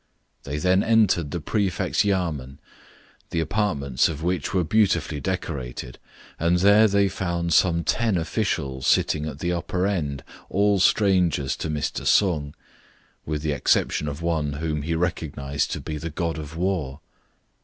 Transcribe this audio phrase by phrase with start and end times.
[0.45, 2.57] They then entered the Prefect's yamen?
[3.29, 5.99] the apartments of which were beautifully decorated;
[6.39, 11.69] and there they found some ten officials sitting at the upper end, all strangers to
[11.69, 12.03] Mr.
[12.07, 12.55] Sung,
[13.27, 16.99] with the exception of one whom he recognised to be the God of War.